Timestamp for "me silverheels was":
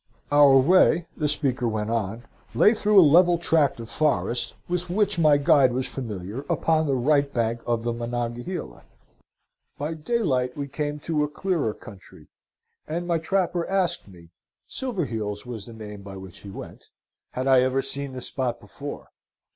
14.07-15.67